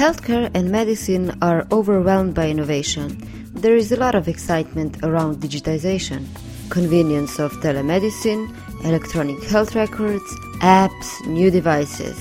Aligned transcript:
Healthcare 0.00 0.50
and 0.54 0.70
medicine 0.70 1.36
are 1.42 1.66
overwhelmed 1.70 2.34
by 2.34 2.48
innovation. 2.48 3.20
There 3.52 3.76
is 3.76 3.92
a 3.92 3.98
lot 3.98 4.14
of 4.14 4.28
excitement 4.28 4.96
around 5.02 5.42
digitization, 5.42 6.24
convenience 6.70 7.38
of 7.38 7.52
telemedicine, 7.60 8.48
electronic 8.82 9.44
health 9.44 9.74
records, 9.74 10.24
apps, 10.62 11.26
new 11.26 11.50
devices. 11.50 12.16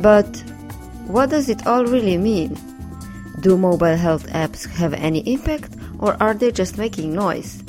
But 0.00 0.42
what 1.06 1.30
does 1.30 1.48
it 1.48 1.64
all 1.64 1.84
really 1.84 2.18
mean? 2.18 2.58
Do 3.38 3.56
mobile 3.56 3.96
health 3.96 4.26
apps 4.26 4.68
have 4.70 4.92
any 4.94 5.20
impact 5.32 5.76
or 6.00 6.20
are 6.20 6.34
they 6.34 6.50
just 6.50 6.76
making 6.76 7.14
noise? 7.14 7.62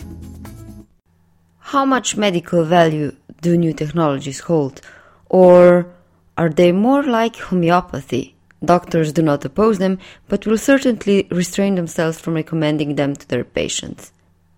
How 1.60 1.86
much 1.86 2.18
medical 2.18 2.66
value 2.66 3.16
do 3.42 3.56
new 3.56 3.74
technologies 3.74 4.40
hold? 4.40 4.82
Or 5.30 5.94
are 6.40 6.50
they 6.50 6.72
more 6.72 7.04
like 7.04 7.36
homeopathy? 7.36 8.36
Doctors 8.64 9.12
do 9.12 9.24
not 9.24 9.44
oppose 9.44 9.80
them, 9.80 9.98
but 10.28 10.46
will 10.46 10.58
certainly 10.58 11.28
restrain 11.32 11.74
themselves 11.74 12.20
from 12.20 12.36
recommending 12.36 12.96
them 12.96 13.16
to 13.16 13.28
their 13.28 13.44
patients. 13.44 14.12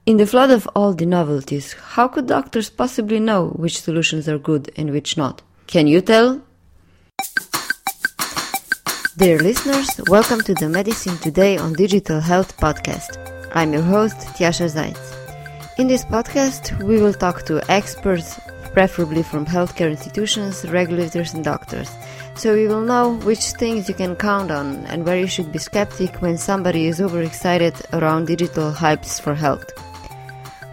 In 0.06 0.18
the 0.18 0.26
flood 0.26 0.52
of 0.52 0.68
all 0.76 0.94
the 0.94 1.06
novelties, 1.06 1.72
how 1.72 2.10
could 2.10 2.28
doctors 2.28 2.70
possibly 2.70 3.22
know 3.22 3.52
which 3.56 3.80
solutions 3.80 4.28
are 4.28 4.38
good 4.38 4.70
and 4.76 4.92
which 4.92 5.16
not? 5.16 5.42
Can 5.68 5.88
you 5.88 6.02
tell? 6.02 6.42
Dear 9.16 9.40
listeners, 9.40 9.90
welcome 10.10 10.42
to 10.42 10.54
the 10.54 10.68
Medicine 10.68 11.18
Today 11.20 11.58
on 11.58 11.72
Digital 11.72 12.20
Health 12.20 12.58
podcast. 12.58 13.16
I'm 13.56 13.72
your 13.72 13.84
host, 13.84 14.18
Tjasa 14.36 14.68
Zajc. 14.68 15.80
In 15.80 15.88
this 15.88 16.04
podcast, 16.04 16.84
we 16.84 17.02
will 17.02 17.14
talk 17.14 17.46
to 17.46 17.64
experts, 17.72 18.38
preferably 18.74 19.24
from 19.24 19.46
healthcare 19.46 19.92
institutions, 19.92 20.66
regulators, 20.66 21.34
and 21.34 21.44
doctors 21.44 21.90
so 22.36 22.54
you 22.56 22.68
will 22.68 22.82
know 22.82 23.16
which 23.20 23.52
things 23.54 23.88
you 23.88 23.96
can 23.96 24.16
count 24.16 24.52
on 24.52 24.86
and 24.88 25.06
where 25.06 25.20
you 25.20 25.28
should 25.28 25.52
be 25.52 25.60
skeptic 25.60 26.22
when 26.22 26.38
somebody 26.38 26.88
is 26.88 27.00
overexcited 27.00 27.76
around 27.94 28.26
digital 28.26 28.72
hypes 28.72 29.22
for 29.22 29.36
health. 29.36 29.72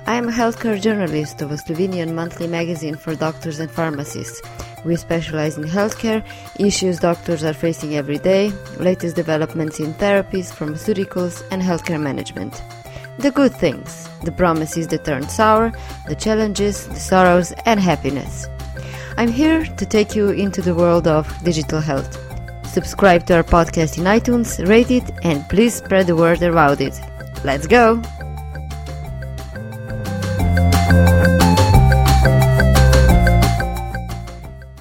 I 0.06 0.14
am 0.14 0.28
a 0.28 0.32
healthcare 0.32 0.80
journalist 0.80 1.42
of 1.42 1.52
a 1.52 1.56
Slovenian 1.56 2.14
monthly 2.14 2.48
magazine 2.48 2.96
for 2.96 3.14
doctors 3.14 3.60
and 3.60 3.70
pharmacists. 3.70 4.42
We 4.84 4.96
specialize 4.96 5.58
in 5.58 5.64
healthcare, 5.64 6.24
issues 6.58 6.98
doctors 6.98 7.44
are 7.44 7.52
facing 7.52 7.96
every 7.96 8.18
day, 8.18 8.50
latest 8.78 9.14
developments 9.14 9.78
in 9.78 9.92
therapies, 9.94 10.50
pharmaceuticals, 10.50 11.46
and 11.50 11.62
healthcare 11.62 12.00
management. 12.00 12.62
The 13.18 13.30
good 13.30 13.54
things, 13.54 14.08
the 14.24 14.32
promises 14.32 14.88
that 14.88 15.04
turn 15.04 15.28
sour, 15.28 15.72
the 16.08 16.16
challenges, 16.16 16.88
the 16.88 16.96
sorrows, 16.96 17.52
and 17.66 17.78
happiness. 17.78 18.48
I'm 19.20 19.28
here 19.28 19.66
to 19.66 19.84
take 19.84 20.16
you 20.16 20.30
into 20.30 20.62
the 20.62 20.74
world 20.74 21.06
of 21.06 21.28
digital 21.44 21.78
health. 21.78 22.16
Subscribe 22.66 23.26
to 23.26 23.36
our 23.36 23.44
podcast 23.44 23.98
in 23.98 24.04
iTunes, 24.04 24.66
rate 24.66 24.90
it, 24.90 25.10
and 25.22 25.46
please 25.50 25.74
spread 25.74 26.06
the 26.06 26.16
word 26.16 26.42
about 26.42 26.80
it. 26.80 26.98
Let's 27.44 27.66
go! 27.66 28.00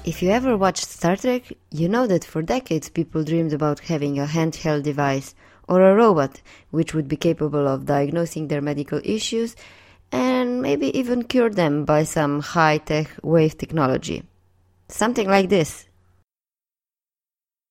If 0.06 0.22
you 0.22 0.30
ever 0.30 0.56
watched 0.56 0.88
Star 0.88 1.16
Trek, 1.16 1.52
you 1.70 1.90
know 1.90 2.06
that 2.06 2.24
for 2.24 2.40
decades 2.40 2.88
people 2.88 3.22
dreamed 3.24 3.52
about 3.52 3.80
having 3.80 4.18
a 4.18 4.24
handheld 4.24 4.84
device 4.84 5.34
or 5.68 5.82
a 5.82 5.94
robot 5.94 6.40
which 6.70 6.94
would 6.94 7.08
be 7.08 7.16
capable 7.18 7.68
of 7.68 7.84
diagnosing 7.84 8.48
their 8.48 8.62
medical 8.62 9.02
issues 9.04 9.54
and 10.10 10.62
maybe 10.62 10.98
even 10.98 11.24
cure 11.24 11.50
them 11.50 11.84
by 11.84 12.04
some 12.04 12.40
high 12.40 12.78
tech 12.78 13.10
wave 13.22 13.58
technology. 13.58 14.24
Something 14.90 15.28
like 15.28 15.48
this. 15.48 15.86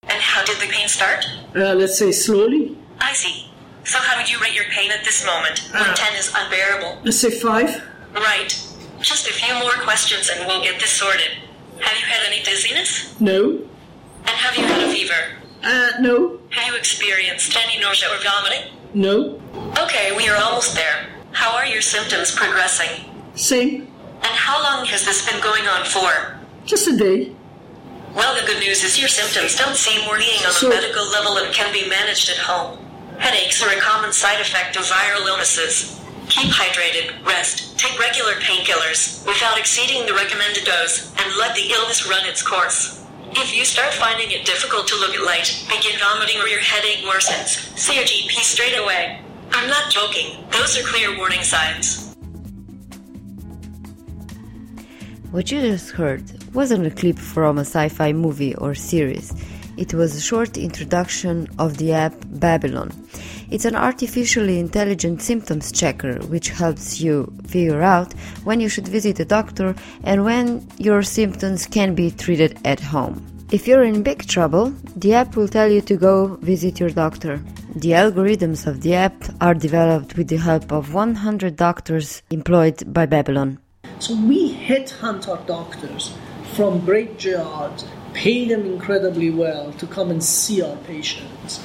And 0.04 0.22
how 0.22 0.44
did 0.46 0.58
the 0.60 0.68
pain 0.72 0.88
start? 0.88 1.26
Uh, 1.56 1.74
let's 1.76 1.98
say 1.98 2.12
slowly. 2.12 2.78
I 3.00 3.14
see. 3.14 3.52
So, 3.84 3.98
how 4.00 4.18
would 4.18 4.30
you 4.30 4.40
rate 4.40 4.54
your 4.56 4.66
pain 4.66 4.92
at 4.92 5.04
this 5.04 5.26
moment 5.26 5.60
when 5.72 5.84
Uh. 5.84 5.96
10 5.96 6.16
is 6.16 6.32
unbearable? 6.36 7.00
Let's 7.04 7.20
say 7.20 7.32
five. 7.32 7.82
Right. 8.14 8.58
Just 9.02 9.28
a 9.28 9.34
few 9.34 9.54
more 9.56 9.72
questions 9.84 10.30
and 10.30 10.46
we'll 10.48 10.62
get 10.64 10.80
this 10.80 10.92
sorted. 10.92 11.32
Have 11.80 11.98
you 11.98 12.06
had 12.06 12.26
any 12.28 12.44
dizziness? 12.44 13.16
No. 13.20 13.60
And 14.26 14.30
have 14.36 14.56
you 14.58 14.66
had 14.66 14.82
a 14.82 14.92
fever? 14.92 15.22
Uh, 15.64 15.92
no. 16.02 16.40
Have 16.52 16.68
you 16.68 16.76
experienced 16.78 17.56
any 17.58 17.80
nausea 17.82 18.10
or 18.10 18.18
vomiting? 18.24 18.74
No. 18.94 19.40
Okay, 19.84 20.16
we 20.16 20.28
are 20.30 20.36
almost 20.42 20.76
there. 20.76 21.08
How 21.32 21.56
are 21.56 21.66
your 21.66 21.82
symptoms 21.82 22.34
progressing? 22.36 23.06
Same. 23.36 23.88
And 24.22 24.34
how 24.36 24.62
long 24.62 24.86
has 24.88 25.06
this 25.06 25.30
been 25.30 25.42
going 25.42 25.66
on 25.68 25.86
for? 25.86 26.39
Just 26.70 26.88
a 26.88 26.96
day. 26.96 27.32
Well, 28.14 28.40
the 28.40 28.46
good 28.46 28.60
news 28.60 28.84
is 28.84 29.00
your 29.00 29.10
symptoms 29.10 29.56
don't 29.56 29.76
seem 29.76 30.08
worrying 30.08 30.46
on 30.46 30.52
So- 30.52 30.68
a 30.68 30.70
medical 30.70 31.04
level 31.10 31.38
and 31.38 31.52
can 31.52 31.74
be 31.74 31.90
managed 31.90 32.30
at 32.30 32.38
home. 32.38 32.78
Headaches 33.18 33.60
are 33.64 33.72
a 33.72 33.80
common 33.82 34.14
side 34.14 34.40
effect 34.40 34.76
of 34.76 34.86
viral 34.86 35.26
illnesses. 35.26 35.96
Keep 36.30 36.52
hydrated, 36.52 37.26
rest, 37.26 37.76
take 37.80 37.98
regular 38.00 38.36
painkillers 38.36 39.26
without 39.26 39.58
exceeding 39.58 40.06
the 40.06 40.14
recommended 40.14 40.64
dose, 40.64 41.10
and 41.18 41.36
let 41.38 41.56
the 41.56 41.72
illness 41.72 42.06
run 42.06 42.24
its 42.28 42.44
course. 42.44 43.00
If 43.32 43.52
you 43.56 43.66
start 43.66 43.92
finding 43.96 44.30
it 44.30 44.46
difficult 44.46 44.88
to 44.90 44.96
look 44.96 45.16
at 45.16 45.24
light, 45.24 45.50
begin 45.68 45.98
vomiting 45.98 46.40
or 46.40 46.48
your 46.48 46.60
headache 46.60 47.04
worsens, 47.04 47.58
see 47.76 47.96
your 47.96 48.06
GP 48.06 48.44
straight 48.44 48.78
away. 48.78 49.20
I'm 49.54 49.68
not 49.68 49.90
joking. 49.90 50.46
Those 50.52 50.78
are 50.78 50.84
clear 50.84 51.18
warning 51.18 51.42
signs. 51.42 52.16
What 55.32 55.52
you 55.52 55.62
just 55.62 55.92
heard 55.92 56.39
wasn't 56.54 56.88
a 56.88 56.92
clip 56.92 57.18
from 57.18 57.58
a 57.58 57.62
sci 57.62 57.90
fi 57.90 58.14
movie 58.14 58.56
or 58.56 58.74
series. 58.74 59.34
It 59.78 59.94
was 59.94 60.14
a 60.14 60.22
short 60.22 60.58
introduction 60.58 61.48
of 61.58 61.78
the 61.78 61.94
app 61.94 62.14
Babylon. 62.26 62.92
It's 63.50 63.66
an 63.66 63.76
artificially 63.76 64.60
intelligent 64.60 65.22
symptoms 65.22 65.72
checker 65.72 66.20
which 66.28 66.50
helps 66.50 67.00
you 67.00 67.32
figure 67.48 67.82
out 67.82 68.14
when 68.44 68.60
you 68.60 68.68
should 68.68 68.88
visit 68.88 69.20
a 69.20 69.26
doctor 69.26 69.76
and 70.04 70.26
when 70.26 70.68
your 70.78 71.02
symptoms 71.02 71.66
can 71.66 71.96
be 71.96 72.12
treated 72.12 72.60
at 72.66 72.80
home. 72.80 73.26
If 73.52 73.68
you're 73.68 73.84
in 73.84 74.04
big 74.04 74.28
trouble, 74.28 74.72
the 74.96 75.14
app 75.14 75.36
will 75.36 75.48
tell 75.48 75.72
you 75.72 75.82
to 75.82 75.96
go 75.96 76.36
visit 76.42 76.80
your 76.80 76.92
doctor. 76.92 77.42
The 77.76 77.92
algorithms 77.92 78.68
of 78.68 78.82
the 78.82 78.94
app 78.94 79.24
are 79.42 79.56
developed 79.56 80.18
with 80.18 80.28
the 80.28 80.38
help 80.38 80.72
of 80.72 80.94
100 80.94 81.56
doctors 81.56 82.22
employed 82.30 82.94
by 82.94 83.06
Babylon. 83.06 83.60
So 84.00 84.14
we 84.16 84.54
headhunt 84.54 85.28
our 85.28 85.44
doctors 85.48 86.14
from 86.60 86.84
great 86.84 87.18
jobs, 87.18 87.86
pay 88.14 88.46
them 88.46 88.66
incredibly 88.66 89.30
well 89.30 89.72
to 89.72 89.88
come 89.88 90.12
and 90.12 90.22
see 90.22 90.62
our 90.62 90.76
patients. 90.76 91.64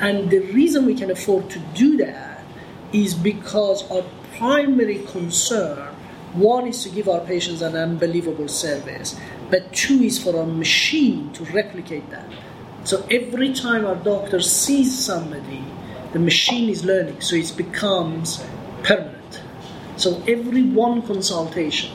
And 0.00 0.28
the 0.28 0.40
reason 0.40 0.84
we 0.84 0.94
can 0.94 1.10
afford 1.10 1.48
to 1.48 1.58
do 1.72 1.96
that 1.96 2.44
is 2.92 3.14
because 3.14 3.90
our 3.90 4.04
primary 4.36 4.98
concern 5.06 5.78
one 6.34 6.66
is 6.66 6.82
to 6.82 6.90
give 6.90 7.08
our 7.08 7.20
patients 7.20 7.62
an 7.62 7.74
unbelievable 7.74 8.48
service, 8.48 9.18
but 9.48 9.72
two 9.72 10.02
is 10.02 10.22
for 10.22 10.38
our 10.38 10.44
machine 10.44 11.32
to 11.32 11.44
replicate 11.44 12.10
that. 12.10 12.28
So 12.84 13.06
every 13.10 13.54
time 13.54 13.86
our 13.86 13.96
doctor 13.96 14.42
sees 14.42 15.06
somebody, 15.06 15.64
the 16.12 16.18
machine 16.18 16.68
is 16.68 16.84
learning, 16.84 17.22
so 17.22 17.34
it 17.36 17.54
becomes 17.56 18.44
permanent. 18.82 19.40
So 19.96 20.22
every 20.28 20.64
one 20.64 21.00
consultation, 21.00 21.92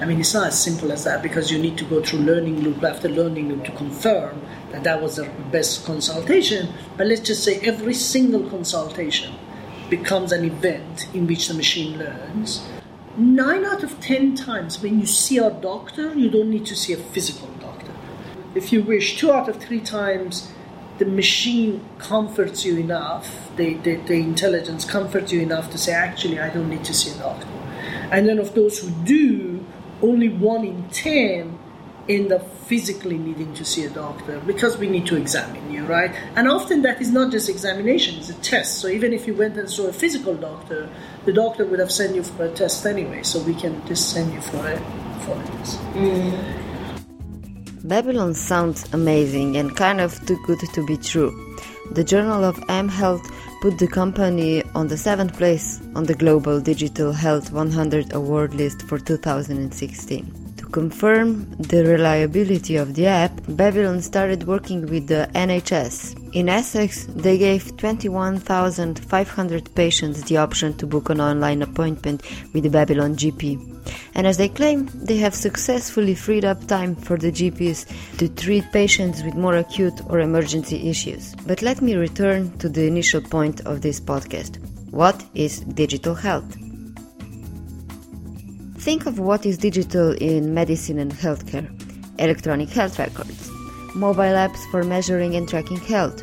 I 0.00 0.04
mean, 0.04 0.20
it's 0.20 0.34
not 0.34 0.48
as 0.48 0.62
simple 0.62 0.92
as 0.92 1.04
that 1.04 1.22
because 1.22 1.50
you 1.50 1.58
need 1.58 1.78
to 1.78 1.84
go 1.84 2.02
through 2.02 2.20
learning 2.20 2.60
loop 2.60 2.82
after 2.82 3.08
learning 3.08 3.48
loop 3.48 3.64
to 3.64 3.72
confirm 3.72 4.42
that 4.70 4.84
that 4.84 5.00
was 5.02 5.16
the 5.16 5.30
best 5.50 5.84
consultation. 5.84 6.72
But 6.96 7.06
let's 7.06 7.22
just 7.22 7.44
say 7.44 7.60
every 7.60 7.94
single 7.94 8.48
consultation 8.48 9.34
becomes 9.88 10.32
an 10.32 10.44
event 10.44 11.08
in 11.14 11.26
which 11.26 11.48
the 11.48 11.54
machine 11.54 11.98
learns. 11.98 12.66
Nine 13.16 13.64
out 13.64 13.82
of 13.82 14.00
ten 14.00 14.36
times 14.36 14.82
when 14.82 15.00
you 15.00 15.06
see 15.06 15.38
a 15.38 15.50
doctor, 15.50 16.14
you 16.14 16.30
don't 16.30 16.50
need 16.50 16.66
to 16.66 16.76
see 16.76 16.92
a 16.92 16.96
physical 16.96 17.48
doctor. 17.60 17.92
If 18.54 18.72
you 18.72 18.82
wish, 18.82 19.18
two 19.18 19.32
out 19.32 19.48
of 19.48 19.56
three 19.56 19.80
times 19.80 20.52
the 20.98 21.04
machine 21.04 21.84
comforts 21.98 22.64
you 22.64 22.76
enough, 22.76 23.50
the, 23.56 23.74
the, 23.74 23.96
the 23.96 24.14
intelligence 24.14 24.84
comforts 24.84 25.32
you 25.32 25.40
enough 25.40 25.70
to 25.70 25.78
say, 25.78 25.92
actually, 25.92 26.40
I 26.40 26.50
don't 26.50 26.68
need 26.68 26.84
to 26.84 26.94
see 26.94 27.16
a 27.16 27.22
doctor. 27.22 27.46
And 28.10 28.28
then 28.28 28.38
of 28.38 28.54
those 28.54 28.80
who 28.80 28.90
do, 29.04 29.57
only 30.02 30.28
one 30.28 30.64
in 30.64 30.88
ten 30.90 31.58
end 32.08 32.32
up 32.32 32.48
physically 32.66 33.18
needing 33.18 33.52
to 33.52 33.64
see 33.64 33.84
a 33.84 33.90
doctor 33.90 34.40
because 34.40 34.78
we 34.78 34.88
need 34.88 35.06
to 35.06 35.16
examine 35.16 35.70
you, 35.70 35.84
right? 35.84 36.10
And 36.36 36.48
often 36.48 36.82
that 36.82 37.02
is 37.02 37.10
not 37.12 37.30
just 37.30 37.48
examination, 37.48 38.18
it's 38.18 38.30
a 38.30 38.34
test. 38.34 38.78
So 38.78 38.88
even 38.88 39.12
if 39.12 39.26
you 39.26 39.34
went 39.34 39.58
and 39.58 39.68
saw 39.70 39.88
a 39.88 39.92
physical 39.92 40.34
doctor, 40.34 40.88
the 41.26 41.32
doctor 41.32 41.66
would 41.66 41.78
have 41.78 41.92
sent 41.92 42.14
you 42.14 42.22
for 42.22 42.44
a 42.44 42.50
test 42.50 42.86
anyway, 42.86 43.22
so 43.22 43.40
we 43.40 43.54
can 43.54 43.86
just 43.86 44.10
send 44.10 44.32
you 44.32 44.40
for 44.40 44.56
a, 44.56 44.78
for 45.20 45.34
test. 45.52 45.78
Mm. 45.92 46.64
Babylon 47.84 48.34
sounds 48.34 48.92
amazing 48.92 49.56
and 49.56 49.76
kind 49.76 50.00
of 50.00 50.24
too 50.26 50.38
good 50.46 50.60
to 50.60 50.84
be 50.86 50.96
true. 50.96 51.32
The 51.92 52.04
Journal 52.04 52.44
of 52.44 52.62
M 52.68 52.88
Health 52.88 53.30
put 53.60 53.78
the 53.78 53.88
company 53.88 54.62
on 54.74 54.86
the 54.86 54.96
seventh 54.96 55.36
place 55.36 55.80
on 55.94 56.04
the 56.04 56.14
Global 56.14 56.60
Digital 56.60 57.12
Health 57.12 57.50
100 57.50 58.12
award 58.12 58.54
list 58.54 58.82
for 58.82 58.98
2016. 58.98 60.37
To 60.68 60.72
confirm 60.72 61.50
the 61.52 61.82
reliability 61.82 62.76
of 62.76 62.94
the 62.94 63.06
app, 63.06 63.32
Babylon 63.48 64.02
started 64.02 64.46
working 64.46 64.82
with 64.82 65.06
the 65.06 65.26
NHS. 65.34 66.34
In 66.34 66.50
Essex, 66.50 67.06
they 67.06 67.38
gave 67.38 67.74
21,500 67.78 69.74
patients 69.74 70.22
the 70.24 70.36
option 70.36 70.76
to 70.76 70.86
book 70.86 71.08
an 71.08 71.22
online 71.22 71.62
appointment 71.62 72.22
with 72.52 72.64
the 72.64 72.68
Babylon 72.68 73.16
GP. 73.16 73.56
And 74.14 74.26
as 74.26 74.36
they 74.36 74.50
claim, 74.50 74.90
they 74.92 75.16
have 75.16 75.34
successfully 75.34 76.14
freed 76.14 76.44
up 76.44 76.66
time 76.66 76.94
for 76.96 77.16
the 77.16 77.32
GPs 77.32 77.86
to 78.18 78.28
treat 78.28 78.70
patients 78.70 79.22
with 79.22 79.36
more 79.36 79.56
acute 79.56 79.98
or 80.10 80.20
emergency 80.20 80.90
issues. 80.90 81.34
But 81.46 81.62
let 81.62 81.80
me 81.80 81.94
return 81.94 82.52
to 82.58 82.68
the 82.68 82.86
initial 82.86 83.22
point 83.22 83.62
of 83.62 83.80
this 83.80 84.00
podcast. 84.00 84.58
What 84.90 85.24
is 85.34 85.60
digital 85.60 86.14
health? 86.14 86.67
Think 88.88 89.04
of 89.04 89.18
what 89.18 89.44
is 89.44 89.58
digital 89.58 90.12
in 90.12 90.54
medicine 90.54 90.98
and 90.98 91.12
healthcare 91.12 91.68
electronic 92.18 92.70
health 92.70 92.98
records, 92.98 93.50
mobile 93.94 94.36
apps 94.46 94.64
for 94.70 94.82
measuring 94.82 95.34
and 95.34 95.46
tracking 95.46 95.76
health. 95.76 96.22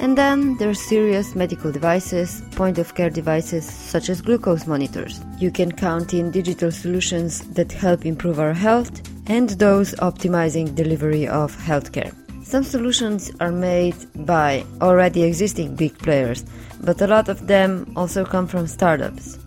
And 0.00 0.16
then 0.16 0.56
there's 0.56 0.80
serious 0.80 1.34
medical 1.34 1.70
devices, 1.70 2.40
point 2.52 2.78
of 2.78 2.94
care 2.94 3.10
devices 3.10 3.66
such 3.66 4.08
as 4.08 4.22
glucose 4.22 4.66
monitors. 4.66 5.20
You 5.38 5.50
can 5.50 5.72
count 5.72 6.14
in 6.14 6.30
digital 6.30 6.72
solutions 6.72 7.46
that 7.48 7.70
help 7.70 8.06
improve 8.06 8.40
our 8.40 8.54
health 8.54 9.02
and 9.26 9.50
those 9.50 9.92
optimizing 9.96 10.74
delivery 10.74 11.28
of 11.28 11.54
healthcare. 11.54 12.14
Some 12.42 12.64
solutions 12.64 13.30
are 13.40 13.52
made 13.52 13.96
by 14.24 14.64
already 14.80 15.22
existing 15.22 15.76
big 15.76 15.98
players, 15.98 16.46
but 16.80 17.02
a 17.02 17.06
lot 17.06 17.28
of 17.28 17.46
them 17.46 17.92
also 17.94 18.24
come 18.24 18.46
from 18.46 18.66
startups. 18.66 19.38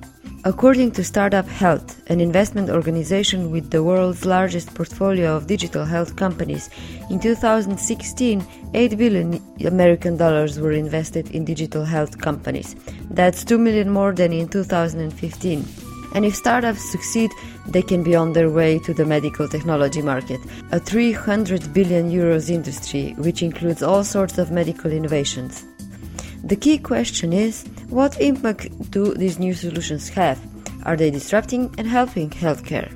According 0.45 0.91
to 0.91 1.03
Startup 1.03 1.45
Health, 1.45 2.01
an 2.09 2.21
investment 2.21 2.69
organization 2.69 3.51
with 3.51 3.71
the 3.71 3.83
world's 3.83 4.23
largest 4.23 4.73
portfolio 4.73 5.35
of 5.35 5.47
digital 5.47 5.83
health 5.83 6.15
companies, 6.15 6.69
in 7.09 7.19
2016, 7.19 8.47
8 8.73 8.97
billion 8.97 9.43
American 9.65 10.15
dollars 10.15 10.57
were 10.57 10.71
invested 10.71 11.29
in 11.31 11.43
digital 11.43 11.83
health 11.83 12.19
companies. 12.19 12.77
That's 13.11 13.43
2 13.43 13.57
million 13.57 13.89
more 13.89 14.13
than 14.13 14.31
in 14.31 14.47
2015. 14.47 15.65
And 16.15 16.25
if 16.25 16.35
startups 16.35 16.89
succeed, 16.89 17.31
they 17.67 17.81
can 17.81 18.01
be 18.01 18.15
on 18.15 18.31
their 18.31 18.49
way 18.49 18.79
to 18.79 18.93
the 18.93 19.05
medical 19.05 19.45
technology 19.49 20.01
market, 20.01 20.39
a 20.71 20.79
300 20.79 21.73
billion 21.73 22.09
euros 22.09 22.49
industry 22.49 23.13
which 23.17 23.43
includes 23.43 23.83
all 23.83 24.05
sorts 24.05 24.37
of 24.37 24.51
medical 24.51 24.89
innovations. 24.89 25.65
The 26.43 26.55
key 26.55 26.77
question 26.77 27.33
is 27.33 27.65
what 27.89 28.19
impact 28.21 28.91
do 28.91 29.13
these 29.13 29.39
new 29.39 29.53
solutions 29.53 30.09
have? 30.09 30.39
Are 30.83 30.95
they 30.95 31.11
disrupting 31.11 31.73
and 31.77 31.87
helping 31.87 32.29
healthcare? 32.29 32.89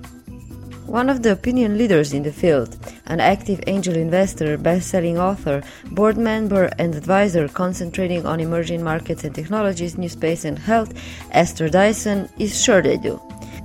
One 0.86 1.10
of 1.10 1.24
the 1.24 1.32
opinion 1.32 1.78
leaders 1.78 2.14
in 2.14 2.24
the 2.24 2.32
field, 2.32 2.78
an 3.08 3.20
active 3.20 3.62
angel 3.68 3.96
investor, 3.96 4.58
best-selling 4.58 5.18
author, 5.18 5.62
board 5.92 6.18
member 6.18 6.70
and 6.78 6.96
advisor 6.96 7.48
concentrating 7.48 8.26
on 8.26 8.40
emerging 8.40 8.84
markets 8.84 9.24
and 9.24 9.34
technologies, 9.34 9.98
new 9.98 10.10
space 10.10 10.46
and 10.46 10.60
health, 10.60 10.94
Esther 11.32 11.68
Dyson, 11.68 12.30
is 12.38 12.64
sure 12.64 12.82
they 12.82 12.98
do. 12.98 13.20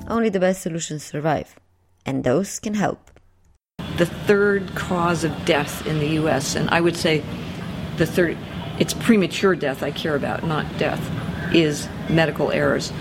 Only 0.08 0.28
the 0.28 0.40
best 0.40 0.62
solutions 0.62 1.04
survive, 1.04 1.54
and 2.06 2.24
those 2.24 2.58
can 2.58 2.74
help. 2.74 3.10
The 3.98 4.06
third 4.06 4.74
cause 4.74 5.22
of 5.22 5.44
death 5.44 5.86
in 5.86 5.98
the 5.98 6.08
US, 6.20 6.56
and 6.56 6.70
I 6.70 6.80
would 6.80 6.96
say 6.96 7.22
the 7.96 8.06
third 8.06 8.38
it's 8.78 8.94
premature 8.94 9.54
death 9.54 9.82
I 9.82 9.90
care 9.90 10.14
about, 10.14 10.44
not 10.44 10.78
death, 10.78 11.00
is 11.54 11.88
medical 12.08 12.52
errors. 12.52 12.92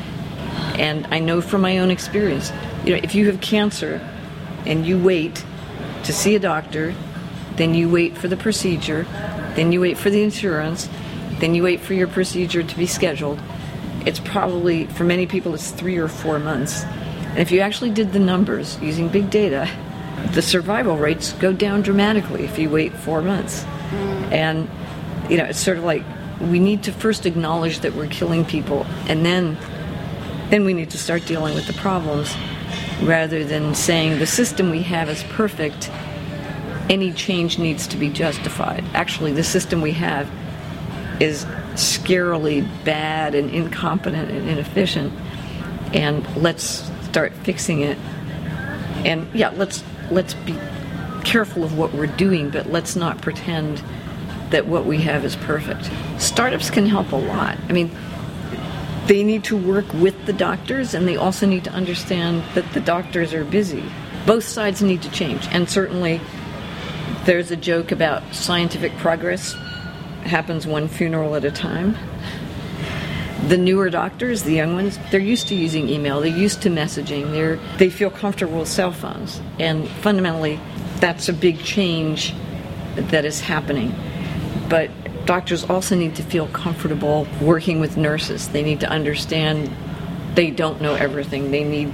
And 0.76 1.08
I 1.12 1.20
know 1.20 1.42
from 1.42 1.62
my 1.62 1.80
own 1.80 1.92
experience, 1.92 2.52
you 2.84 2.94
know, 2.94 3.00
if 3.04 3.16
you 3.16 3.28
have 3.28 3.42
cancer 3.42 4.02
and 4.66 4.86
you 4.86 5.02
wait 5.02 5.44
to 6.04 6.14
see 6.14 6.36
a 6.36 6.40
doctor, 6.40 6.94
then 7.56 7.74
you 7.74 7.90
wait 7.90 8.18
for 8.18 8.28
the 8.28 8.38
procedure, 8.38 9.06
then 9.56 9.72
you 9.72 9.82
wait 9.82 9.98
for 9.98 10.10
the 10.10 10.24
insurance, 10.24 10.90
then 11.40 11.56
you 11.56 11.64
wait 11.64 11.80
for 11.80 11.94
your 11.94 12.08
procedure 12.08 12.64
to 12.64 12.78
be 12.78 12.86
scheduled. 12.86 13.40
It's 14.06 14.20
probably, 14.20 14.86
for 14.86 15.04
many 15.04 15.26
people, 15.28 15.54
it's 15.54 15.72
three 15.72 15.98
or 15.98 16.08
four 16.08 16.40
months. 16.40 16.84
And 16.84 17.40
if 17.40 17.52
you 17.52 17.60
actually 17.60 17.92
did 17.92 18.14
the 18.14 18.20
numbers 18.20 18.80
using 18.82 19.10
big 19.10 19.30
data, 19.30 19.70
the 20.32 20.42
survival 20.42 20.98
rates 20.98 21.34
go 21.34 21.52
down 21.54 21.82
dramatically 21.82 22.44
if 22.44 22.58
you 22.58 22.70
wait 22.70 22.94
four 22.94 23.22
months. 23.22 23.64
Mm. 23.64 24.32
And 24.32 24.70
you 25.30 25.38
know, 25.38 25.46
it's 25.46 25.60
sort 25.60 25.78
of 25.78 25.84
like 25.84 26.04
we 26.40 26.60
need 26.60 26.84
to 26.84 26.92
first 26.92 27.26
acknowledge 27.26 27.80
that 27.80 27.96
we're 27.96 28.08
killing 28.08 28.46
people, 28.46 28.86
and 29.08 29.26
then 29.26 29.58
then 30.50 30.64
we 30.64 30.74
need 30.74 30.92
to 30.92 30.98
start 30.98 31.26
dealing 31.26 31.56
with 31.56 31.68
the 31.68 31.74
problems, 31.74 32.34
rather 33.02 33.44
than 33.44 33.76
saying 33.76 34.20
the 34.20 34.28
system 34.28 34.70
we 34.70 34.84
have 34.84 35.10
is 35.10 35.24
perfect. 35.24 35.92
Any 36.90 37.12
change 37.12 37.60
needs 37.60 37.86
to 37.88 37.98
be 37.98 38.10
justified. 38.10 38.84
Actually, 38.94 39.34
the 39.34 39.44
system 39.44 39.82
we 39.82 39.92
have 39.92 40.30
is 41.20 41.44
scarily 41.74 42.66
bad 42.86 43.36
and 43.36 43.50
incompetent 43.50 44.32
and 44.32 44.48
inefficient, 44.48 45.12
and 45.94 46.26
let's 46.38 46.90
start 47.04 47.34
fixing 47.34 47.82
it. 47.82 47.98
And 49.04 49.28
yeah, 49.34 49.50
let's 49.50 49.84
let's 50.12 50.34
be 50.34 50.56
careful 51.26 51.64
of 51.66 51.78
what 51.78 51.94
we're 51.94 52.08
doing, 52.08 52.50
but 52.50 52.72
let's 52.72 52.96
not 52.96 53.22
pretend 53.22 53.84
that 54.52 54.68
what 54.68 54.86
we 54.86 55.02
have 55.02 55.26
is 55.26 55.36
perfect. 55.36 55.90
Startups 56.20 56.70
can 56.70 56.86
help 56.86 57.12
a 57.12 57.16
lot. 57.16 57.58
I 57.70 57.74
mean, 57.74 57.92
they 59.08 59.24
need 59.24 59.44
to 59.46 59.58
work 59.58 59.92
with 59.94 60.26
the 60.26 60.34
doctors 60.34 60.94
and 60.94 61.08
they 61.08 61.16
also 61.16 61.46
need 61.46 61.64
to 61.64 61.72
understand 61.72 62.44
that 62.56 62.70
the 62.74 62.82
doctors 62.82 63.34
are 63.34 63.46
busy. 63.46 63.84
Both 64.26 64.44
sides 64.44 64.82
need 64.82 65.02
to 65.04 65.12
change. 65.12 65.48
And 65.52 65.70
certainly, 65.70 66.20
there's 67.26 67.52
a 67.52 67.56
joke 67.56 67.92
about 67.92 68.24
scientific 68.34 68.96
progress 68.98 69.54
happens 70.24 70.68
one 70.68 70.90
funeral 70.90 71.36
at 71.36 71.46
a 71.46 71.52
time. 71.52 71.96
The 73.48 73.58
newer 73.58 73.90
doctors, 73.90 74.44
the 74.44 74.54
young 74.54 74.74
ones, 74.74 75.00
they're 75.10 75.22
used 75.22 75.48
to 75.50 75.56
using 75.56 75.88
email, 75.88 76.20
they're 76.20 76.36
used 76.36 76.62
to 76.64 76.70
messaging, 76.70 77.32
they're, 77.32 77.56
they 77.78 77.90
feel 77.90 78.10
comfortable 78.10 78.60
with 78.60 78.68
cell 78.68 78.92
phones. 78.92 79.42
And 79.58 79.88
fundamentally, 79.88 80.60
that's 81.00 81.30
a 81.30 81.34
big 81.34 81.60
change 81.60 82.34
that 82.96 83.24
is 83.24 83.40
happening 83.40 83.96
but 84.70 84.90
doctors 85.26 85.64
also 85.66 85.96
need 85.96 86.16
to 86.16 86.24
feel 86.24 86.48
comfortable 86.48 87.28
working 87.42 87.80
with 87.80 87.98
nurses. 87.98 88.50
They 88.50 88.64
need 88.64 88.80
to 88.82 88.90
understand 88.90 89.72
they 90.36 90.52
don't 90.52 90.82
know 90.82 90.96
everything. 90.96 91.52
They 91.52 91.64
need 91.64 91.90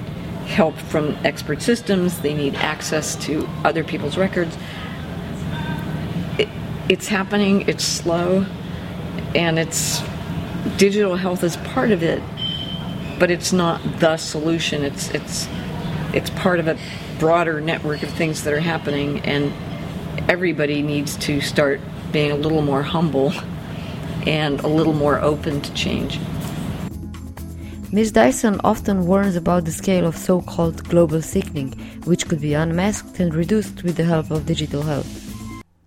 help 0.45 0.75
from 0.75 1.17
expert 1.23 1.61
systems, 1.61 2.19
they 2.19 2.33
need 2.33 2.55
access 2.55 3.15
to 3.25 3.47
other 3.63 3.83
people's 3.83 4.17
records. 4.17 4.57
It, 6.37 6.49
it's 6.89 7.07
happening, 7.07 7.67
it's 7.69 7.85
slow, 7.85 8.45
and 9.35 9.57
it's 9.57 10.01
digital 10.77 11.15
health 11.15 11.43
is 11.43 11.55
part 11.57 11.91
of 11.91 12.03
it, 12.03 12.21
but 13.19 13.31
it's 13.31 13.53
not 13.53 13.81
the 13.99 14.17
solution. 14.17 14.83
It's 14.83 15.09
it's 15.11 15.47
it's 16.13 16.29
part 16.31 16.59
of 16.59 16.67
a 16.67 16.77
broader 17.19 17.61
network 17.61 18.03
of 18.03 18.09
things 18.09 18.43
that 18.43 18.53
are 18.53 18.59
happening 18.59 19.19
and 19.21 19.51
everybody 20.29 20.81
needs 20.81 21.17
to 21.17 21.41
start 21.41 21.79
being 22.13 22.31
a 22.31 22.35
little 22.35 22.61
more 22.61 22.83
humble 22.83 23.33
and 24.25 24.61
a 24.61 24.67
little 24.67 24.93
more 24.93 25.19
open 25.19 25.59
to 25.59 25.73
change. 25.73 26.19
Ms. 27.91 28.11
Dyson 28.11 28.61
often 28.63 29.05
warns 29.05 29.35
about 29.35 29.65
the 29.65 29.71
scale 29.71 30.07
of 30.07 30.15
so 30.15 30.41
called 30.41 30.87
global 30.87 31.21
sickening, 31.21 31.73
which 32.05 32.27
could 32.27 32.39
be 32.39 32.53
unmasked 32.53 33.19
and 33.19 33.35
reduced 33.35 33.83
with 33.83 33.97
the 33.97 34.03
help 34.03 34.31
of 34.31 34.45
digital 34.45 34.81
health. 34.81 35.11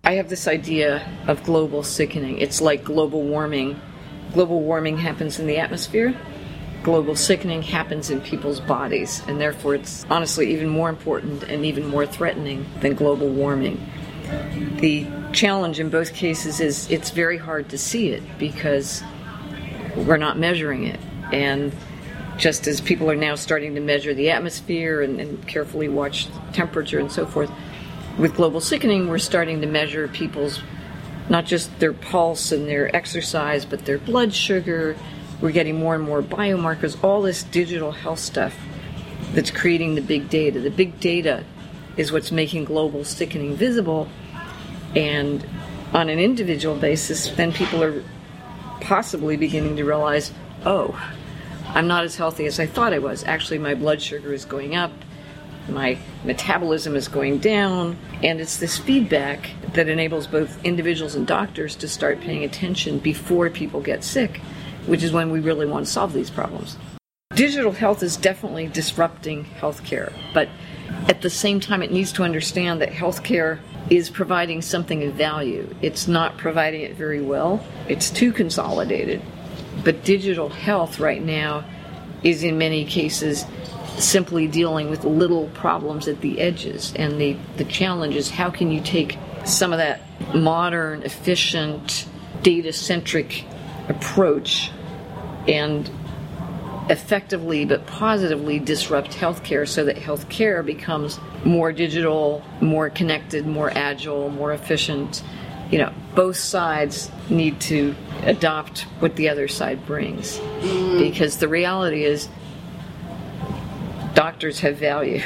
I 0.03 0.13
have 0.13 0.29
this 0.29 0.47
idea 0.47 1.05
of 1.27 1.43
global 1.43 1.83
sickening. 1.83 2.37
It's 2.37 2.61
like 2.61 2.83
global 2.83 3.23
warming. 3.23 3.81
Global 4.33 4.61
warming 4.61 4.97
happens 4.97 5.39
in 5.39 5.47
the 5.47 5.57
atmosphere, 5.57 6.13
global 6.83 7.15
sickening 7.15 7.61
happens 7.61 8.09
in 8.09 8.21
people's 8.21 8.61
bodies, 8.61 9.21
and 9.27 9.41
therefore 9.41 9.75
it's 9.75 10.05
honestly 10.09 10.53
even 10.53 10.69
more 10.69 10.89
important 10.89 11.43
and 11.43 11.65
even 11.65 11.85
more 11.85 12.05
threatening 12.05 12.65
than 12.79 12.93
global 12.93 13.27
warming. 13.27 13.77
The 14.79 15.07
challenge 15.33 15.79
in 15.79 15.89
both 15.89 16.13
cases 16.13 16.59
is 16.59 16.89
it's 16.89 17.11
very 17.11 17.37
hard 17.37 17.69
to 17.69 17.77
see 17.77 18.09
it 18.09 18.23
because 18.37 19.03
we're 19.95 20.17
not 20.17 20.37
measuring 20.37 20.85
it. 20.85 20.99
And 21.31 21.73
just 22.37 22.67
as 22.67 22.81
people 22.81 23.09
are 23.09 23.15
now 23.15 23.35
starting 23.35 23.75
to 23.75 23.81
measure 23.81 24.13
the 24.13 24.29
atmosphere 24.29 25.01
and, 25.01 25.19
and 25.19 25.47
carefully 25.47 25.89
watch 25.89 26.27
temperature 26.53 26.99
and 26.99 27.11
so 27.11 27.25
forth, 27.25 27.51
with 28.17 28.35
global 28.35 28.61
sickening, 28.61 29.07
we're 29.07 29.17
starting 29.17 29.61
to 29.61 29.67
measure 29.67 30.07
people's 30.07 30.61
not 31.29 31.45
just 31.45 31.79
their 31.79 31.93
pulse 31.93 32.51
and 32.51 32.67
their 32.67 32.95
exercise, 32.95 33.65
but 33.65 33.85
their 33.85 33.97
blood 33.97 34.33
sugar. 34.33 34.95
We're 35.41 35.51
getting 35.51 35.77
more 35.77 35.93
and 35.93 36.03
more 36.03 36.21
biomarkers, 36.21 37.03
all 37.03 37.21
this 37.21 37.43
digital 37.43 37.91
health 37.91 38.19
stuff 38.19 38.55
that's 39.33 39.51
creating 39.51 39.95
the 39.95 40.01
big 40.01 40.29
data. 40.29 40.59
The 40.59 40.71
big 40.71 40.99
data 40.99 41.43
is 41.97 42.11
what's 42.11 42.31
making 42.31 42.65
global 42.65 43.03
sickening 43.03 43.55
visible. 43.55 44.07
And 44.95 45.45
on 45.93 46.09
an 46.09 46.19
individual 46.19 46.75
basis, 46.75 47.29
then 47.29 47.51
people 47.51 47.83
are 47.83 48.03
possibly 48.81 49.35
beginning 49.35 49.75
to 49.77 49.83
realize, 49.83 50.31
oh, 50.65 50.99
I'm 51.69 51.87
not 51.87 52.03
as 52.03 52.15
healthy 52.15 52.45
as 52.45 52.59
I 52.59 52.65
thought 52.65 52.93
I 52.93 52.99
was. 52.99 53.23
Actually, 53.25 53.59
my 53.59 53.75
blood 53.75 54.01
sugar 54.01 54.33
is 54.33 54.45
going 54.45 54.75
up. 54.75 54.91
my 55.69 55.97
metabolism 56.23 56.95
is 56.95 57.09
going 57.09 57.39
down. 57.39 57.97
And 58.23 58.39
it's 58.39 58.57
this 58.57 58.77
feedback 58.77 59.49
that 59.73 59.89
enables 59.89 60.25
both 60.27 60.63
individuals 60.63 61.15
and 61.15 61.27
doctors 61.27 61.75
to 61.77 61.87
start 61.87 62.21
paying 62.21 62.43
attention 62.43 62.99
before 62.99 63.49
people 63.49 63.81
get 63.81 64.03
sick, 64.03 64.37
which 64.85 65.03
is 65.03 65.11
when 65.11 65.29
we 65.29 65.41
really 65.41 65.65
want 65.65 65.85
to 65.85 65.91
solve 65.91 66.13
these 66.13 66.29
problems. 66.29 66.77
Digital 67.37 67.71
health 67.71 68.01
is 68.01 68.17
definitely 68.17 68.65
disrupting 68.65 69.45
healthcare, 69.45 70.11
but 70.33 70.49
at 71.07 71.21
the 71.21 71.29
same 71.29 71.59
time, 71.59 71.83
it 71.83 71.91
needs 71.91 72.11
to 72.13 72.23
understand 72.23 72.81
that 72.81 72.89
healthcare 72.89 73.59
is 73.91 74.09
providing 74.09 74.63
something 74.63 75.03
of 75.03 75.13
value. 75.13 75.71
It's 75.79 76.07
not 76.07 76.39
providing 76.39 76.81
it 76.81 76.95
very 76.95 77.21
well, 77.21 77.63
it's 77.87 78.09
too 78.09 78.33
consolidated. 78.33 79.21
But 79.83 80.03
digital 80.03 80.49
health 80.49 80.99
right 80.99 81.23
now 81.23 81.63
is 82.23 82.43
in 82.43 82.57
many 82.57 82.85
cases 82.85 83.45
simply 83.99 84.47
dealing 84.47 84.89
with 84.89 85.03
little 85.05 85.45
problems 85.49 86.07
at 86.07 86.21
the 86.21 86.41
edges. 86.41 86.91
And 86.95 87.21
the, 87.21 87.37
the 87.57 87.65
challenge 87.65 88.15
is 88.15 88.31
how 88.31 88.49
can 88.49 88.71
you 88.71 88.81
take 88.81 89.15
some 89.45 89.73
of 89.73 89.77
that 89.77 90.01
modern, 90.33 91.03
efficient, 91.03 92.07
data 92.41 92.73
centric 92.73 93.45
approach 93.89 94.71
and 95.47 95.87
effectively 96.89 97.65
but 97.65 97.85
positively 97.85 98.59
disrupt 98.59 99.11
healthcare 99.11 99.67
so 99.67 99.83
that 99.85 99.97
healthcare 99.97 100.65
becomes 100.65 101.19
more 101.43 101.71
digital, 101.71 102.43
more 102.61 102.89
connected, 102.89 103.45
more 103.45 103.69
agile, 103.71 104.29
more 104.29 104.53
efficient. 104.53 105.23
You 105.71 105.79
know, 105.79 105.93
both 106.15 106.37
sides 106.37 107.11
need 107.29 107.59
to 107.61 107.93
adopt 108.23 108.81
what 108.99 109.15
the 109.15 109.29
other 109.29 109.47
side 109.47 109.85
brings. 109.85 110.37
Mm. 110.37 110.99
Because 110.99 111.37
the 111.37 111.47
reality 111.47 112.05
is, 112.05 112.29
doctors 114.13 114.59
have 114.61 114.77
value. 114.77 115.21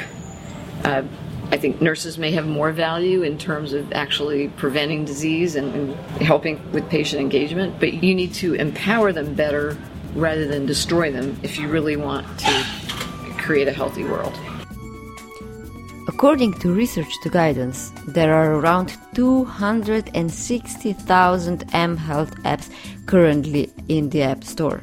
Uh, 0.84 1.04
I 1.52 1.58
think 1.58 1.82
nurses 1.82 2.16
may 2.18 2.32
have 2.32 2.46
more 2.46 2.72
value 2.72 3.22
in 3.22 3.36
terms 3.36 3.72
of 3.72 3.92
actually 3.92 4.48
preventing 4.48 5.04
disease 5.04 5.54
and, 5.54 5.74
and 5.74 5.94
helping 6.22 6.72
with 6.72 6.88
patient 6.88 7.20
engagement, 7.20 7.78
but 7.78 7.92
you 8.02 8.14
need 8.14 8.32
to 8.34 8.54
empower 8.54 9.12
them 9.12 9.34
better 9.34 9.76
rather 10.14 10.46
than 10.46 10.66
destroy 10.66 11.10
them 11.10 11.38
if 11.42 11.58
you 11.58 11.68
really 11.68 11.96
want 11.96 12.26
to 12.40 12.64
create 13.38 13.68
a 13.68 13.72
healthy 13.72 14.04
world. 14.04 14.38
According 16.08 16.54
to 16.60 16.72
Research 16.72 17.12
to 17.22 17.28
Guidance, 17.28 17.92
there 18.08 18.34
are 18.34 18.54
around 18.54 18.96
260,000 19.14 21.64
M 21.72 21.96
Health 21.96 22.34
apps 22.42 22.70
currently 23.06 23.70
in 23.88 24.10
the 24.10 24.22
App 24.22 24.44
Store. 24.44 24.80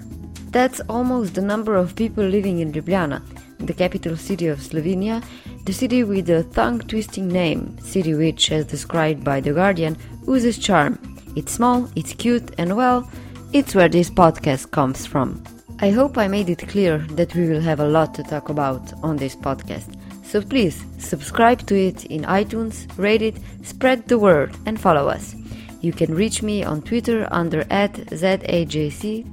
That's 0.52 0.82
almost 0.90 1.36
the 1.36 1.42
number 1.42 1.76
of 1.76 1.96
people 1.96 2.24
living 2.24 2.60
in 2.60 2.72
Ljubljana, 2.72 3.22
the 3.60 3.74
capital 3.74 4.18
city 4.18 4.48
of 4.48 4.60
Slovenia, 4.60 5.24
the 5.66 5.74
city 5.74 6.04
with 6.04 6.30
a 6.30 6.44
tongue 6.44 6.80
twisting 6.80 7.28
name, 7.28 7.78
city 7.80 8.14
which, 8.14 8.52
as 8.52 8.66
described 8.66 9.24
by 9.24 9.42
The 9.42 9.54
Guardian, 9.54 9.98
oozes 10.28 10.58
charm. 10.58 10.98
It's 11.36 11.52
small, 11.52 11.88
it's 11.96 12.14
cute, 12.14 12.52
and 12.58 12.76
well, 12.76 13.08
it's 13.52 13.74
where 13.74 13.90
this 13.90 14.10
podcast 14.12 14.70
comes 14.72 15.06
from. 15.06 15.44
I 15.80 15.90
hope 15.90 16.18
I 16.18 16.28
made 16.28 16.50
it 16.50 16.68
clear 16.68 17.00
that 17.12 17.34
we 17.36 17.48
will 17.50 17.62
have 17.62 17.80
a 17.80 17.88
lot 17.88 18.14
to 18.16 18.24
talk 18.24 18.50
about 18.50 18.94
on 19.02 19.18
this 19.18 19.36
podcast. 19.36 19.96
So 20.24 20.42
please 20.42 20.86
subscribe 21.00 21.66
to 21.68 21.76
it 21.76 22.06
in 22.06 22.24
iTunes, 22.24 22.86
rate 22.98 23.22
it, 23.22 23.38
spread 23.64 24.08
the 24.08 24.20
word, 24.20 24.56
and 24.66 24.80
follow 24.80 25.08
us. 25.08 25.36
You 25.82 25.94
can 25.94 26.14
reach 26.14 26.44
me 26.44 26.64
on 26.64 26.82
Twitter 26.84 27.28
under 27.32 27.66
at 27.72 27.94
ZAJCTJASA. 27.94 29.26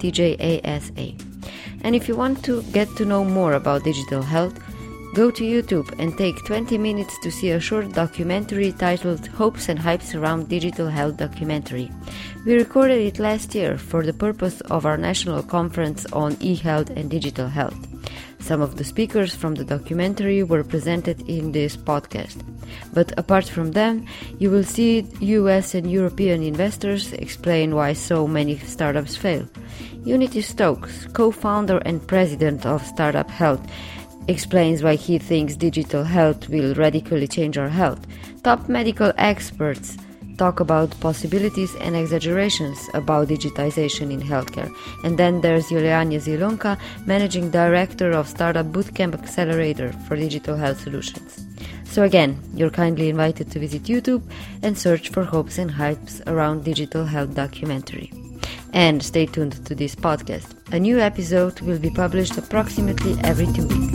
And 1.83 1.95
if 1.95 2.09
you 2.09 2.17
want 2.17 2.43
to 2.45 2.63
get 2.73 2.89
to 2.97 3.05
know 3.05 3.25
more 3.25 3.53
about 3.53 3.85
digital 3.85 4.23
health, 4.23 4.59
Go 5.17 5.31
to 5.31 5.45
YouTube 5.45 5.99
and 5.99 6.15
take 6.19 6.45
20 6.45 6.77
minutes 6.77 7.19
to 7.21 7.31
see 7.31 7.49
a 7.49 7.59
short 7.59 7.91
documentary 7.95 8.73
titled 8.73 9.27
Hopes 9.29 9.71
and 9.71 9.79
Hypes 9.79 10.15
Around 10.15 10.51
Digital 10.51 10.89
Health 10.89 11.17
Documentary. 11.17 11.91
We 12.45 12.53
recorded 12.53 13.01
it 13.01 13.19
last 13.19 13.55
year 13.55 13.79
for 13.79 14.05
the 14.05 14.13
purpose 14.13 14.61
of 14.69 14.85
our 14.85 14.99
national 14.99 15.43
conference 15.43 16.05
on 16.13 16.37
e-health 16.41 16.91
and 16.91 17.09
digital 17.09 17.49
health. 17.49 17.79
Some 18.41 18.61
of 18.61 18.77
the 18.77 18.85
speakers 18.85 19.35
from 19.35 19.55
the 19.55 19.65
documentary 19.65 20.43
were 20.43 20.63
presented 20.63 21.27
in 21.27 21.53
this 21.53 21.79
podcast. 21.79 22.37
But 22.93 23.19
apart 23.19 23.49
from 23.49 23.73
them, 23.73 24.05
you 24.39 24.51
will 24.51 24.65
see 24.65 25.07
US 25.21 25.75
and 25.75 25.91
European 25.91 26.43
investors 26.43 27.15
explain 27.15 27.75
why 27.75 27.95
so 27.95 28.29
many 28.29 28.59
startups 28.59 29.17
fail. 29.17 29.49
Unity 30.05 30.43
Stoakes, 30.43 31.07
co-founder 31.15 31.79
and 31.79 32.07
president 32.07 32.67
of 32.67 32.85
Startup 32.87 33.31
Health, 33.31 33.67
explains 34.29 34.83
why 34.83 34.95
he 34.95 35.19
thinks 35.19 35.57
digital 35.57 36.05
health 36.05 36.49
will 36.49 36.75
radically 36.75 37.29
change 37.29 37.59
our 37.59 37.69
health. 37.69 38.07
Top 38.43 38.69
medical 38.69 39.13
experts 39.17 39.97
talk 40.37 40.61
about 40.61 40.99
possibilities 41.01 41.75
and 41.77 41.97
exaggerations 41.97 42.79
about 42.95 43.29
digitization 43.29 44.13
in 44.13 44.21
healthcare. 44.21 44.71
And 45.05 45.19
then 45.19 45.41
there's 45.41 45.69
Juliana 45.69 46.17
Zielonka, 46.17 46.79
Managing 47.07 47.51
Director 47.51 48.13
of 48.13 48.29
Startup 48.29 48.67
Bootcamp 48.67 49.15
Accelerator 49.15 49.93
for 50.07 50.17
Digital 50.17 50.57
Health 50.57 50.81
Solutions. 50.81 51.47
So 51.85 52.03
again, 52.03 52.39
you're 52.55 52.71
kindly 52.71 53.09
invited 53.09 53.51
to 53.53 53.59
visit 53.59 53.85
YouTube 53.85 54.23
and 54.63 54.77
search 54.77 55.09
for 55.09 55.25
hopes 55.25 55.59
and 55.59 55.71
hypes 55.71 56.21
around 56.27 56.65
digital 56.65 57.07
health 57.07 57.35
documentary. 57.35 58.13
And 58.73 59.03
stay 59.03 59.27
tuned 59.27 59.65
to 59.65 59.75
this 59.75 59.95
podcast. 59.95 60.55
A 60.73 60.79
new 60.79 60.99
episode 60.99 61.61
will 61.61 61.79
be 61.79 61.91
published 61.91 62.37
approximately 62.37 63.17
every 63.23 63.47
two 63.47 63.67
weeks. 63.67 63.86